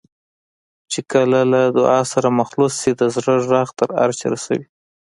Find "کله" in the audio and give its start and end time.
1.11-1.39